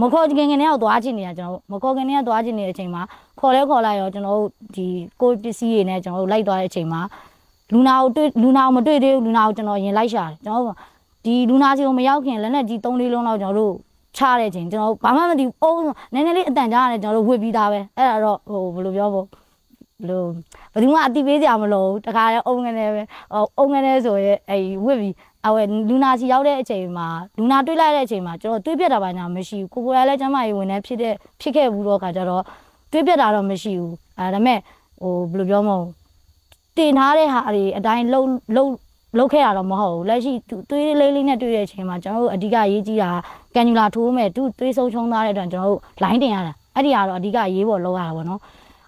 [0.03, 3.03] မခေါ်ခင်ခင်နဲ့တော့သွားချင်နေတာကျွန်တော်မခေါ်ခင်နဲ့ကသွားချင်နေတဲ့အချိန်မှာ
[3.41, 4.87] ခေါ်လဲခေါ်လိုက်ရောကျွန်တော်တို့ဒီ
[5.21, 7.01] ကိုပစ္စည်းတွေနဲ့ကျွန်တော်တို့လိုက်သွားတဲ့အချိန်မှာ
[7.73, 10.77] လူနာကိုတွေ့လူနာကိုမတွေ့သေးဘူးလူနာကိုကျွန်တော်ရင်လိုက်ရှာတယ်ကျွန်တော်
[11.25, 13.75] ဒီလူနာစီကိုမရောက်ခင်လက်နဲ့ကြီး၃လေးလုံးလောက်ကျွန်တော်တို့
[14.17, 15.79] ချတဲ့အချိန်ကျွန်တော်ဘာမှမသိဘူးအုံး
[16.15, 19.42] နည်းနည်းလေးအတန်ကြားရတယ်ကျွန်တော်တို့ဝစ်ပြီးသားပဲအဲ့ဒါတော့ဟိုဘယ်လိုပြောဖို့ဘယ်
[20.09, 20.25] လို
[20.73, 23.03] ဘယ်သူမှအတိပေးကြမလို့တခါလဲအုံငနေပဲ
[23.59, 25.15] အုံငနေဆိုရဲအဲ့ဝစ်ပြီး
[25.47, 27.07] အဝဲလူနာစီရောက်တဲ့အချိန်မှာ
[27.39, 32.43] လူနာတွေးလိုက်တဲ့အချိန်မှာကျွန်တော်တွေးပြတ်တာပါညာမရှိဘူးကိုကိုရလည်းကျမကြီးဝင်နေဖြစ်တဲ့ဖြစ်ခဲ့ဘူးတော့ခါကျတော့
[32.93, 34.59] တွေးပြတ်တာတော့မရှိဘူးအဲဒါမဲ့
[35.01, 35.79] ဟိုဘယ်လိုပြောမလဲ
[36.77, 38.73] တင်ထားတဲ့ဟာတွေအတိုင်းလှုပ်လှုပ်
[39.19, 40.33] လုပ်ခဲ့ရတော့မဟုတ်ဘူးလက်ရှိ
[40.71, 43.11] သွေးလေးလေးနဲ့တွေ့တဲ့အချိန်မှာကျွန်တော်တို့အဓိကရေးကြီးတာ
[43.55, 48.41] ကန်ယူလာထိုးမဲ့သူသွေးဆုံးချုံသားတဲ့အတွက်ကျွန်တော်တို့လိုင်းတင်ရတာအဲ့ဒီကတော့အဓိကရေးပေါ်လောက်ရတာပေါ့နော်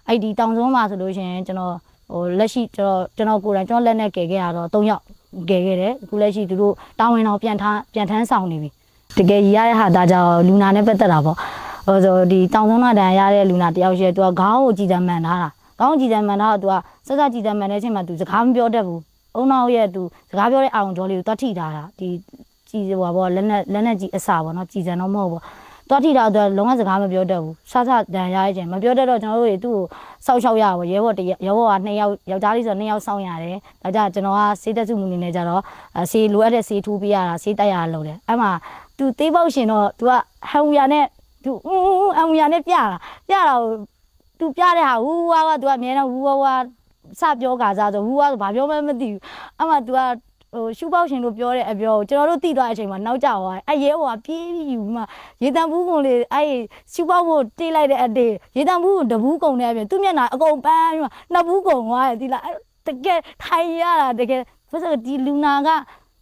[0.07, 1.73] အဲ့ဒီတောင်စုံမှာဆိုလို့ရှိရင်ကျွန်တော်
[2.11, 5.01] ဟိုလက်ရှိကျွန်တော်ကျွန်တော်ကိုယ်တိုင်ကျွန်တော်လက်နဲ့ကယ်ခဲ့ရတော့၃ယောက်
[5.49, 8.69] ကယ်ခဲ့တယ်အခုလက်ရှိသူတို့တာဝန်တော်ပြန်ထမ်းပြန်ထမ်းဆောင်နေပြီ
[9.17, 11.37] တကယ်ရရတဲ့ဟာဒါကြောင့်လူနာနဲ့ပတ်သက်တာပေါ့
[11.85, 16.73] ဟိုဆိုဒီတောင်စုံနာတန်ရတဲ့လူနာတယောက်ရှိတယ်သူကခေါင်းကိုကြည်တမ်းမှန်ထားတာခေါင်းကြည်တမ်းမှန်ထားတော့သူက
[17.07, 19.01] စစကြည်တမ်းမှန်တဲ့အချိန်မှာသူစကားမပြောတတ်ဘူး
[19.35, 22.07] အုံနောက်ရဲ့သူစကားပြောတဲ့အာရုံကြောလေးကိုတွတ်ထိထားတာဒီ
[22.69, 25.41] ကြည်ဟိုဘောလက်နဲ့လက်နဲ့ကြည်အစာပေါ့နော်ကြည်စံတော့မဟုတ်ဘူး
[25.89, 29.81] သွားထိတာတော့လုံးဝစကားမပြောတတ်ဘူးဆဆဒဏ်ရရခြင်းမပြောတတ်တော့ကျွန်တော်တို့တွေသူ့ကို
[30.25, 35.61] စောက်ရှောက်ရပါရဲဘော်တရဲဘော်ကနှစ်ယောက်ယောက်ျားလေးဆိုနှစ်ယောက်စောင့်ရတယ်ဒါကြကျွန်တော်ကစေးတက်စုမှုနေနေကြတော့
[36.11, 38.51] စေးလိုအပ်တဲ့စေးထိုးပေးရတာစေးတက်ရတာလုပ်တယ်အဲ့မှာ
[38.97, 40.11] သူသေးပေါက်ရှင်တော့သူက
[40.49, 41.05] ဟန်ဝူယာနဲ့
[41.43, 42.83] သူအူးအူးအူးယာနဲ့ပြတာ
[43.27, 43.69] ပြတာကို
[44.39, 46.53] သူပြတဲ့ဟာဟူဝါကသူကအများနဲ့ဟူဝါဝါ
[47.19, 49.21] စပြောကာစားဆိုဟူဝါဆိုဘာပြောမှမသိဘူး
[49.57, 49.99] အဲ့မှာ तू က
[50.55, 55.01] ဟိုရှူပေါက်ရှင်တို့ပြောတဲ့အပြောကိုကျွန်တော်တို့သိသွားတဲ့အချိန်မှာနောက်ကျသွားအဲ့ရဲဘော်ကပြေးပြီးယူမှ
[55.43, 56.47] ရေတံဘူးကုံလေးအဲ့
[56.93, 62.43] ရှူပေါက်ဖို့တိလိုက်တဲ့အတေးရေတံဘူးကိုတဘူးကုံတဲ့အပြင်သူ့မျက်နှာအကုန်ပန်းပြီးမှနှစ်ဘူးကုံသွားတယ်ဒီလား
[62.87, 64.41] တကယ်ထိုင်ရတာတကယ်
[64.71, 65.69] ဘာလို့ဒီလူနာက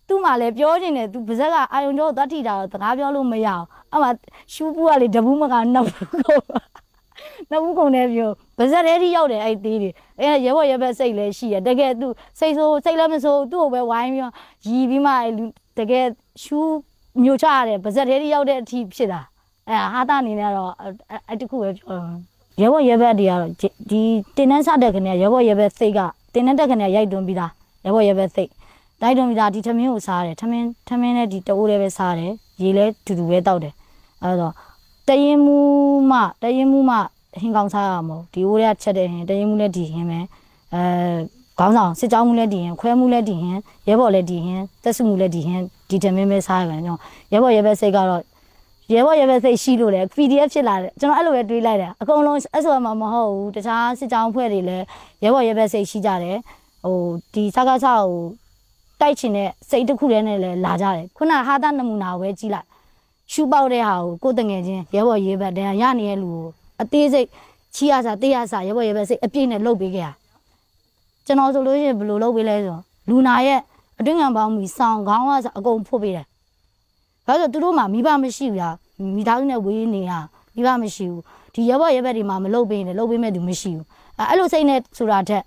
[0.07, 4.07] သူ့မှာလည်းပြောနေတယ်သူပါဇက်ကအာယုံကျော်သွားထိတာတော့စကားပြောလို့မရအောင်အမှ
[4.53, 6.82] ရှူဘူးကလေတဘူးမကနှစ်ဘူးကုံနှ
[7.55, 12.07] စ်ဘူးကုန်တဲ့ပြောဗဇက်ထဲထိရောက်တယ်အဲ့သေးတွေအဲရဲဘော်ရဲဘက်စိတ်လည်းရှိရတကယ်သူ
[12.39, 14.31] စိတ်ဆိုးစိတ်လည်းမဆိုးသူ့ကိုပဲဝိုင်းပြီး
[14.67, 15.31] ရီပြီးမှအဲ့
[15.79, 16.05] တကယ်
[16.43, 16.75] ရှူး
[17.23, 19.21] မျိုးချရတယ်ဗဇက်ထဲထိရောက်တဲ့အထိဖြစ်တာ
[19.69, 20.71] အဲဟာတာအနေနဲ့တော့
[21.27, 21.99] အဲ့တခုပဲပြော
[22.61, 23.51] ရဲဘော်ရဲဘက်တွေကတော့
[23.89, 24.01] ဒီ
[24.35, 25.99] တင်နှန်းစတဲ့ခနဲ့ရဲဘော်ရဲဘက်စိတ်က
[26.33, 27.51] တင်နှန်းတက်ခနဲ့ရိုက်တွန်းပြီးသား
[27.85, 28.49] ရဲဘော်ရဲဘက်စိတ်
[29.01, 33.73] တိုက်တွန်းပြီးသားဒီထမင်းကိုစားတယ်ထမင်းထမင်းနဲ့ဒီတိုးလေးပဲစားတယ်ရေလဲတူတူပဲတောက်တယ်
[34.23, 34.53] အဲ့တော့
[35.07, 35.57] တရင်မူ
[36.11, 36.97] မှတရင်မူမှ
[37.41, 40.19] ဟင်းကောင်းစားရမို့ဒီအိုးရချက်တဲ့ဟင်းတရင်မှုလည်းဒီဟင်းပဲ
[40.73, 40.83] အဲ
[41.59, 46.99] ခေါင်းဆောင်စစ်ကြောင်းမှုလည်းဒီဟင်းခွဲမှုလည်းဒီဟင်းရဲဘော်လည်းဒီဟင်းတက်စုမှုလည်းဒီဟင်းဒီတမင်းပဲစားရတယ်ကျွန်တော်
[47.33, 48.21] ရဲဘော်ရဲဘက်စိတ်ကတော့
[48.93, 54.85] ရဲဘော်ရဲဘက်စိတ်ရှိလို့လေ PDF ဖြစ်လာတယ်ကျွန်တော်အဲ့လိုပဲတွေးလိုက်တယ်အကုန်လုံး SOM မှာမဟုတ်ဘူးတခြားစစ်ကြောင်းဖွဲ့တွေလည်း
[55.23, 56.37] ရဲဘော်ရဲဘက်စိတ်ရှိကြတယ်
[56.83, 56.99] ဟဟို
[57.33, 58.23] ဒီစကားစားကို
[59.01, 62.67] တိုက်ချင်တဲ့စိတ်တစ်ခုတည်းနဲ့လည်းလာကြတယ်ခုနဟာတာနမူနာကိုပဲကြည့်လိုက်
[63.33, 66.45] ရှူပေါက်တဲ့ဟာကိုကိုယ်တငယ်ချင်းရဲဘော်ရေးဘက်တန်းရနေတဲ့လူကို
[66.81, 67.27] အသေးစိတ်
[67.75, 70.07] ချီရစာတေးရစာရဲဘော်ရဲဘက်စိတ်အပြည့်နဲ့လှုပ်ပေးခဲ့ရ
[71.25, 73.59] ကျွန်တော်ဆိုလို့ရှိရင်ဘယ်လိုလှုပ်ပေးလဲဆိုတော့လူနာရဲ့
[73.99, 76.25] အတွင်းငံပေါင်းမီဆောင်းခေါင်းကစအကုန်ဖွတ်ပေးတယ်
[77.25, 78.75] ဘာလို့သူတို့မှမိဘမရှိဘူးလား
[79.15, 80.19] မိသားစုနဲ့ဝေးနေတာ
[80.55, 81.21] မိဘမရှိဘူး
[81.53, 83.85] ဒီရဲဘော်ရဲဘက်တွေမှမလှုပ်ပေးနဲ့လှုပ်ပေးမဲ့သူမရှိဘူး
[84.19, 85.43] အဲအဲ့လိုစိတ်နဲ့ဆိုတာထက်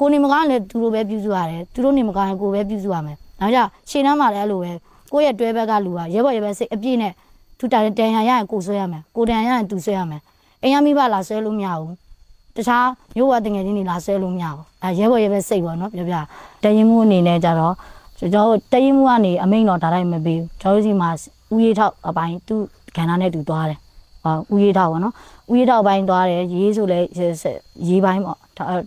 [0.00, 4.72] ကိုနေမကားလည်းသူတို့ပဲပြုစုရတယ်သူတို့နေမကားလည်းကိုပဲပြုစုရမယ်ဒါကြောင့်ရှင်းနှမ်းမှလည်းအဲ့လိုပဲ
[5.12, 7.12] ကိုယ့်ရဲ့တွဲဘက်ကလူကရဲဘော်ရဲဘက်စိတ်အပြည့်နဲ့
[7.60, 10.20] သူတန်တန်ရရရင်ကိုဆွဲရမယ်ကိုတန်ရရင်သူဆွဲရမယ်
[10.62, 11.94] အိမ်ရမိဘလာဆွဲလို့မရဘူး
[12.56, 16.16] တခြားမျိုးဝတငယ်ချင်းတွေလာဆွဲလို့မရဘူးအဲရဲဘော်ရဲဘက်စိတ်ပေါ့နော်ပြောပြ
[16.62, 17.74] တရင်မှုအနေနဲ့ကြတော့
[18.18, 21.10] ကျွန်တော်တရင်မှုကနေအမိန်တော်ဒါတိုင်းမပေးဘူးကျွန်တော်စီမှာ
[21.54, 22.62] ဥယေထောက်အပိုင်းသူ့
[22.96, 23.78] ကဏ္ဍနဲ့သူသွားတယ်
[24.22, 25.14] ဟောဥယေထောက်ပေါ့နော်
[25.52, 26.98] ဥယေထောက်ပိုင်းသွားတယ်ရေးဆိုလဲ
[27.88, 28.38] ရေးပိုင်းပေါ့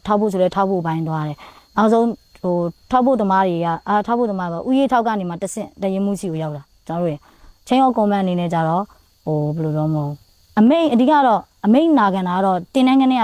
[0.06, 1.38] ထောက်ဖို့ဆိုလဲထောက်ဖို့ပိုင်းသွားတယ်
[1.78, 2.08] နောက်ဆုံး
[2.44, 2.56] ဟို
[2.92, 7.20] ထောက်ဖို့သမားတွေကအာထောက်ဖို့သမားကဥယေထောက်ကနေမှတဆင့်တရင်မှုစီကိုရောက်တာကျွန်တော်တို့
[7.68, 8.84] ချင်းရောကွန်မန့်အနေနဲ့ကြတော့
[9.26, 10.14] ဟိုဘယ်လိုတော့မဟုတ်
[10.60, 13.24] အမိန်အဓိကတော့အမိန်နာခံတာကတော့တင်းနှန်းကနေက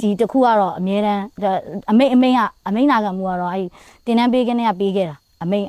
[0.00, 1.22] ဒီတခုကတော့အမြဲတမ်း
[1.90, 3.66] အမိန်အမိန်ကအမိန်နာခံမှုကတော့အဲ့
[4.04, 5.66] တင်းနှန်းပေးကနေကပေးခဲ့တာအမိန်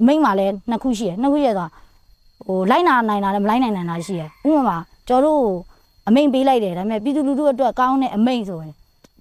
[0.00, 1.68] အမိန်မှာလည်းနှစ်ခုရှိရနှစ်ခုရဆို
[2.46, 4.76] ဟိုလိုက်နာနိုင်တာလည်းမလိုက်နိုင်နိုင်တာရှိရဥပမာ
[5.08, 5.52] ကျွန်တော်တို့
[6.08, 8.72] အမိန်ပေးလိုက်တယ်ဒါပေမဲ့ပြည်သူလူထုအတွက်ကောင်းတဲ့အမိန်ဆိုရင်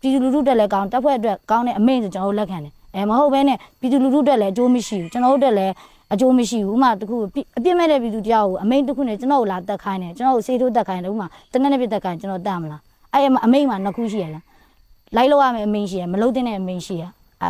[0.02, 5.74] ပြည်သူလူထုအတွက်လည်းကောင်းတပ်ဖွဲ့အတွက်ကောင်းတဲ့အမိန်ဆိုကျွန်တော်တို့လက်ခံတယ်အဲမဟုတ်ဘဲနဲ့ပြည်သူလူထုအတွက်လည်းအကျိုးမရှိဘူးကျွန်တော်တို့အတွက်လည်း
[6.14, 7.18] အကျိုးမရှိဘူးဥမာတခု
[7.58, 12.82] အပြစ်မဲ့တဲ့ပြည်သူတယောက်ကိုအမိန်တစ်ခုနဲ့ကျွန်တော်ကိုလာတက်ခိုင်းတယ်ကျွန်တော်ကိုစေးထိုးတက်ခိုင်းတယ်ဥမာတနက်နေ့ပြတက်ခိုင်းကျွန်တော်တတ်မလား
[13.14, 14.44] အဲ့အမိန်မှာနှစ်ခုရှိရလား
[15.16, 17.04] လိုက်လို့ရမယ်အမိန်ရှိရမလုပ်တဲ့အမိန်ရှိရ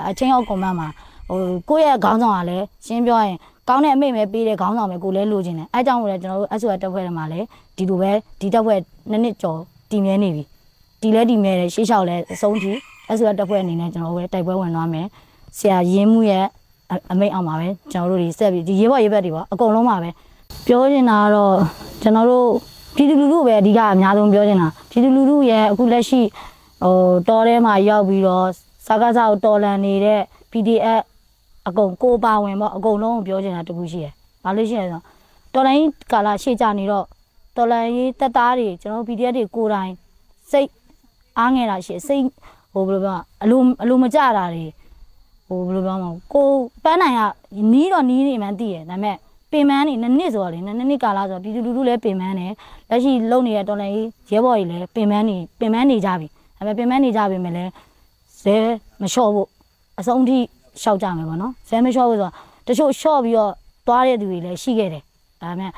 [0.10, 0.88] အချင်းအောင်ကွန်မန့်မှာ
[1.30, 3.38] ဟိုကိုယ့်ရဲ့ခေါင်းဆောင်ကလည်းရှင်းပြောရင်
[3.70, 7.46] ကောင်းတဲ့အမိတ်ပဲပေးတဲ့ခေါင်းဆောင်ပဲကိုလည်းလိုချင်တယ်အဲကြောင့်လည်းကျွန်တော်တို့ SOS တက်ဖွဲ့ထဲမှာလည်း
[7.78, 8.80] ဒီလိုပဲဒီတက်ဖွဲ့
[9.12, 9.60] နှစ်နှစ်ကျော်
[9.92, 10.44] တည်မြဲနေပြီ
[11.02, 12.72] ဒီလဲတည်မြဲတယ်ရှေ့လျှောက်လဲအဆုံးထိ
[13.18, 15.08] SOS တက်ဖွဲ့အနေနဲ့ကျွန်တော်တို့ပဲတိုက်ပွဲဝင်သွားမယ်
[15.58, 16.46] ဆရာရင်းမှုရဲ့
[17.12, 20.10] အမိတ်အောင်ပါပဲကျွန်တော်တို့ဒီဆက်ပြီးဒီရေဘော့ရေဘက်တွေပေါ့အကုန်လုံးပါပဲ
[20.68, 21.56] ပြောချင်တာကတော့
[22.02, 22.48] ကျွန်တော်တို့
[22.96, 26.22] ပြည်သူလူထုပဲအဓိကအများဆုံးပြောချင်တာပြည်သူလူထုရဲ့အခုလက်ရှိ
[26.84, 26.96] ဟို
[27.30, 28.46] တော်ထဲမှာရောက်ပြီးတော့
[28.86, 30.22] စကားစားကိုတော်လန်နေတဲ့
[30.52, 31.02] PDF
[31.68, 35.04] အကုန်ကိုပါဝင်ပေါ့အကုန်လုံးကိုပြောချင်တာတခုရှိရယ်။ဘာလို့ရှိရလဲဆိုတော့
[35.54, 37.06] တော်လိုင်းကာလာရှေ့ကြနေတော့
[37.58, 39.92] တော်လိုင်းတက်သားတွေကျွန်တော် PDF တွေကိုယ်တိုင်
[40.52, 40.70] စိတ်
[41.40, 42.26] အားငယ်တာရှိစိတ်
[42.74, 44.66] ဟိုဘယ်လိုပြောအလိုအလိုမကြတာတွေ
[45.50, 46.50] ဟိုဘယ်လိုပြောမလဲကို
[46.84, 47.22] ပန်းနိုင်က
[47.74, 49.16] နီးတော့နီးနေမှန်းသိရဒါပေမဲ့
[49.52, 52.54] ပင်မန်းနေနှစ်နှစ်ဆိုတော့လေနှစ်နှစ်ကာလဆိုတော့ပြည်သူလူထုလည်းပင်မန်းတယ်
[52.90, 53.96] လက်ရှိလုံနေတဲ့တော်လိုင်း
[54.32, 57.72] ရဲဘော်ကြီးလည်းပင်မန်းနေပင်မန်းနေကြပြီဒါပေမဲ့ပင်မန်းနေကြပြီမဲ့လည်း
[58.42, 58.56] ဇဲ
[59.02, 59.48] မလျှော့ဖို့
[60.00, 60.38] အဆုံးထိ
[60.82, 62.34] ရှောက်ကြမယ်ပေါ့နော်ဇဲမလျှော့ဘူးဆိုတော့
[62.68, 63.52] တချို့ရှော့ပြီးတော့
[63.88, 65.04] သွားတဲ့သူတွေလည်းရှိခဲ့တယ်
[65.42, 65.72] ဒါပေမဲ့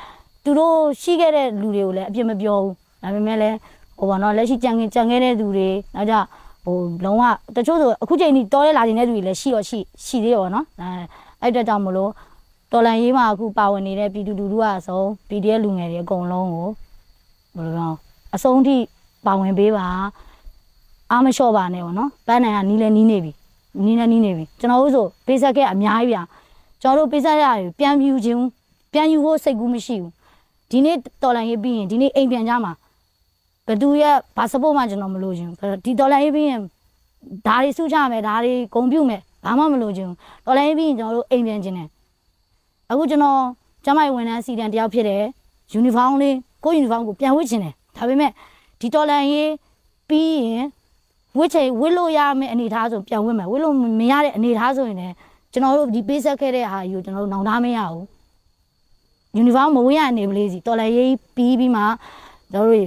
[0.44, 3.56] သူတို့ရှိခဲ့တဲ့လူတွေကိုလည်းအပြစ်မပြောဘူးဒါပေမဲ့လည်း
[4.00, 6.16] ဟိုပါနော်လက်ရှိကြံကြံခဲ့တဲ့သူတွေနောက်ကြ
[6.64, 7.24] ဟိုလုံးဝ
[7.56, 10.90] တချို့ဆိုအခုချိန်ကြီးတော်ရဲလာနေတဲ့သူတွေလည်းရှိတော့ရှိရှိသေးရောနော်အဲ
[11.42, 12.12] အဲ့အတွက်ကြောင့်မလို့
[12.72, 16.68] တော်လန်ရေးမှာအခုပါဝင်နေတဲ့ပြည်သူလူထုကအဆုံး PDF လူငယ်တွေအကုန်လုံးကို
[17.56, 17.94] ဘယ်လိုပြော
[18.36, 18.76] အဆုံးထိ
[19.26, 19.86] ပါဝင်ပေးပါ
[21.12, 23.32] အားမလျှော့ပါနဲ့ပေါ့နော်ပန်းနိုင်ကနီးလဲနီးနေပြီ
[23.86, 26.22] နီးနေနီးနေပြီကျွန်တော်တို့ဆိုပေးဆက်ခဲ့အများကြီးဗျာ
[26.82, 27.46] ကျွန်တော်တို့ပေးဆက်ရ
[27.80, 28.40] ပြန်ပြူခြင်း
[28.94, 30.12] ပြန်ယူဖို့စိတ်ကူးမရှိဘူး
[30.72, 32.72] ဒီနေ့တော်လန်ရေးပြီးရင်ဒီနေ့အိမ်ပြန်ကြမှာ
[33.68, 36.60] ဘသူရဲ့ဘာစပို့မှကျွန်တော်မလိုချင်ဘူးဒီတော်လန်ရေးပြီးရင်
[37.48, 41.88] ဒါတွေစုချမယ်ဒါတွေဂုံပြုတ်မယ်ဘာမှမလိုချင်ဘူးတော်လန်ရေးပြီးရင်ကျွန်တော်တို့အိမ်ပြန်ခြင်းတယ်
[42.90, 43.40] အခုကျွန်တော်
[43.86, 45.24] ကျမရဲ့ဝန်ထမ်းစီတန်တယောက်ဖြစ်တယ်
[45.74, 48.32] ယူနီဖောင်းလေးကိုယူနီဖောင်းကိုပြန်ဝတ်ခြင်းတယ်ဒါပေမဲ့
[48.80, 49.52] ဒီတော်လန်ရေး
[50.10, 50.68] ပြီးရင်
[51.38, 55.16] ဝစ်ချေဝစ်လို့ရမယ့်အနေထားဆိုပြန်ဝစ်မယ်ဝစ်လို့မရတဲ့အနေထားဆိုရင်လည်း
[55.52, 58.06] ကျွန်တော်တို့ဒီပေးဆက်ခဲ့တဲ့ဟာယူကျွန်တော်တို့နောင်တမရဘူး
[59.36, 61.82] ယူနီဖောင်းမဝေးရနေပလေးစီတော်လည်းရေးပြီးပြီးမှ
[62.54, 62.82] တို့တွေ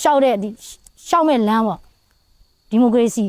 [0.00, 0.48] ရှောက်တဲ့ဒီ
[1.08, 1.80] ရှောက်မဲ့လမ်းပေါ့
[2.70, 3.24] ဒီမိုကရေစီ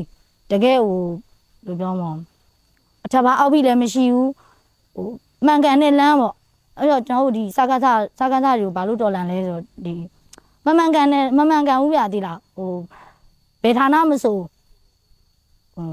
[0.50, 2.10] တကယ်ဟိုဘယ်လိုပြောမလဲ
[3.04, 4.30] အထက်ဘာအောက်ပြီးလည်းမရှိဘူး
[4.94, 5.06] ဟို
[5.46, 6.34] မှန်ကန်တဲ့လမ်းပေါ့
[6.78, 9.92] အဲ့တော့ကျွန်တော်တို့ဒီစကားစားစကားစားတွေကိုဘာလို့တော်လန်လဲဆိုတော့ဒီ
[10.64, 12.70] မမှန်ကန်တဲ့မမှန်ကန်ဘူးပြသေးလားဟို
[13.62, 14.36] ဘယ်ဌာနမဆို
[15.74, 15.88] ဟို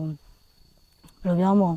[1.24, 1.72] ဘယ်လိုပြောမလဲ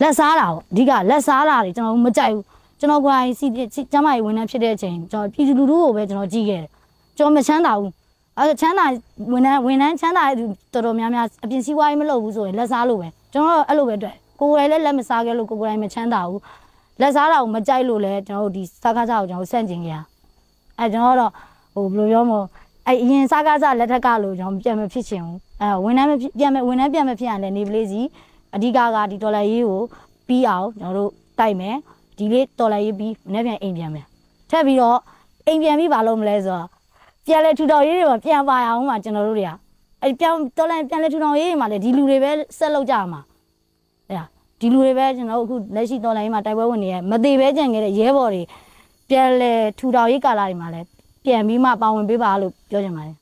[0.00, 2.44] လက်စားတာပေါ့အဓိကလက်စားတာတွေကျွန်တော်မကြိုက်ဘူး
[2.78, 3.46] ကျွန်တော်ကိုယ်တိုင်စီ
[3.92, 6.70] ကျမကြီးဝန်ထမ်းဖြစ်တဲ့အချိန်ကျွန်တော်ပြည်သူလူထုကိုပဲကျွန်တော်ကြည့်ခဲ့တယ်
[7.16, 7.92] ကျွန်တော်မချမ်းသာဘူး
[8.38, 8.86] အဲချမ်းသာ
[9.32, 16.40] ဝန်ထမ်းဝန်ထမ်းချမ်းသာတဲ့တော်တော်များများအပြင်စည်းဝါးရေးမလုပ်ဘူးဆိုရင်လက်စားလို့ပဲကျွန်တော်အဲ့လိုပဲတွေ့ကိုယ်တိုင်လည်းလက်မစားခဲ့လို့ကိုယ်တိုင်မချမ်းသာဘူး
[17.00, 19.96] လက်စားတာကိုမကြိုက်လို့လည်းကျွန်တော်တို့ဒီစားကားစားကိုကျွန်တော်ဆန့်ကျင်ကြရ
[20.78, 21.32] အဲကျွန်တော်တော့
[21.74, 22.40] ဟိုဘယ်လိုပြောမလဲ
[22.86, 28.00] အဲအရင်စားကားစားလက်ထက်ကလို့ကျွန်တော်ပြန်မဖြစ်ချင်ဘူးအဲဝန်ထမ်းပြန်မဝန်ထမ်းပြန်မဖြစ်ရလဲနေပလေးစီ
[28.54, 29.82] အဓိကကဒီဒေါ်လာရေးကို
[30.28, 31.76] ပြီးအောင်ကျွန်တော်တို့တိုက်မယ်
[32.18, 34.04] ဒီလေးဒေါ်လာရေးပြီးမနေ့ပြန်အိမ်ပြန်မယ်
[34.50, 34.98] ထပ်ပြီးတော့
[35.46, 36.66] အိမ်ပြန်ပြီးဘာလုပ်မလဲဆိုတော့
[37.28, 39.50] ပြန်လဲထူထောင်ရေးတွေမှာပြန်ပါအောင်မှာကျွန်တော်တို့တွေက
[40.02, 43.20] အဲပြန်ဒေါ်လာပြန်လဲထူထောင်ရေးတွေမှာလေဒီလူတွေပဲဆက်လုပ်ကြမှာ
[44.60, 48.42] ဒီလူတွေပဲကျွန်တော်တို့အခုလက်ရှိတော်လိုင်းမှာတိုက်ပွဲဝင်နေရမသေးပဲကြံခဲ့တဲ့ရဲဘော်တွေ
[49.08, 50.80] ပြန်လဲထူထောင်ရေးကာလတွေမှာလဲ
[51.24, 53.16] ပြန်ပြီးမှပါဝင်ပေးပါလို့ပြောချင်ပါတယ်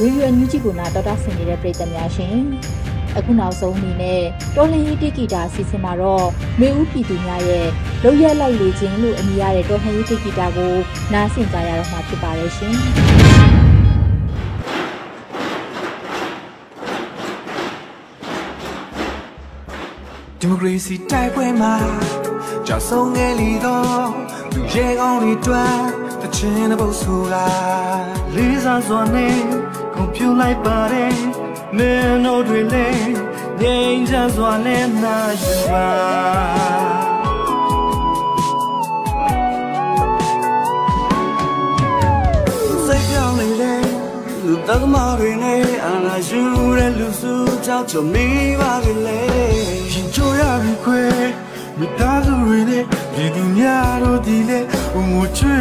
[0.00, 2.36] ရေဒီယိုညူဂျီကိုနာတော်တာဆင်နေတဲ့ပြည်သက်များရှင်
[3.18, 4.22] အခုနောက်ဆုံးအနေနဲ့
[4.56, 6.26] တော်လင်းရေးတိဂီတာအစီအစဉ်မှာတော့
[6.60, 7.66] မေဦးပြည်သူများရဲ့
[8.02, 10.74] လောက်ရက်လိုက်လေခြင်းလို့အမည်ရတဲ့တော်လှန်ရေးတိဂီတာကို
[11.12, 12.74] နားဆင်ကြရတော့မှာဖြစ်ပါတယ်ရှင်
[20.40, 21.74] ဒီမိုကရေစီတိုက်ပွဲမှာ
[22.66, 24.08] ကြောက်ဆုံးငယ်လီတော့
[24.54, 25.84] လူရဲကောင်းတွေတွန်း
[26.22, 27.34] တချင်တဲ့ပုတ်ဆိုက
[28.34, 29.36] လေးစားစွာနဲ့
[29.94, 31.45] ကွန်ပျူလိုက်ပါတယ်
[31.78, 33.12] မင်းတို့တွေလည်း
[33.60, 35.86] ငြိမ်းချမ်းစွာနဲ့နာယူပါ
[42.86, 43.82] စိတ်ပြောင်းနေတဲ့
[44.44, 46.42] လူတက္ကမတွေနဲ့အာနာယူ
[46.76, 47.34] တဲ့လူစု
[47.66, 48.26] ကြောက်ချမိ
[48.60, 51.04] ပါကလေးရှင်ချိုရပြီခွေ
[51.78, 52.84] မိသားစုတွေနဲ့
[53.14, 54.60] ဒီသူများတို့ဒီလေ
[54.92, 55.60] ဘုံမချွေ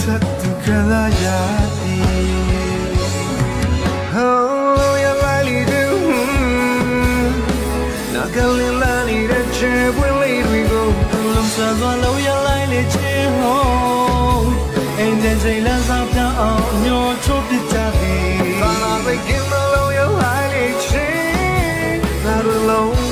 [0.00, 1.24] သက်သူကလာရ
[1.78, 2.41] သည်
[8.32, 10.84] Now go in line, the chair will lead we go.
[11.34, 12.94] Long sun, low, you like it,
[13.42, 14.54] home.
[14.98, 18.58] And then say, let's up down on your chop the chatty.
[18.58, 23.11] Follow the game, low, you like it, not alone, not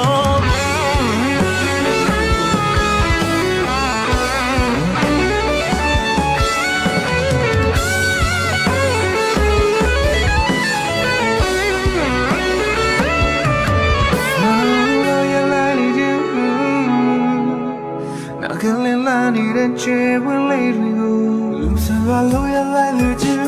[19.85, 21.09] need a chair when late we go.
[21.57, 23.41] Lose a value ya like the two.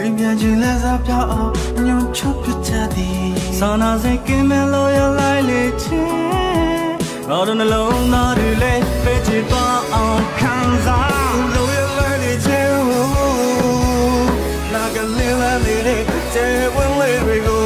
[0.00, 3.34] Imagine let's up your up, you chop your taddy.
[3.52, 6.98] Sana se que me lo ya like the chair.
[7.28, 9.44] Not on alone, not relate, bet you
[9.92, 10.86] on Kansas.
[11.54, 12.72] Lo ya like the chair.
[14.72, 15.98] Now can let la need a
[16.32, 17.58] chair when late we go.